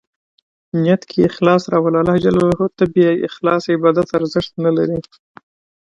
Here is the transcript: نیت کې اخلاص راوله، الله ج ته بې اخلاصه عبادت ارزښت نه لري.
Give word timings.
نیت 0.81 1.01
کې 1.09 1.19
اخلاص 1.29 1.63
راوله، 1.71 1.97
الله 2.03 2.15
ج 2.23 2.25
ته 2.77 2.83
بې 2.93 3.07
اخلاصه 3.27 3.67
عبادت 3.77 4.07
ارزښت 4.19 4.53
نه 4.65 4.71
لري. 4.77 4.99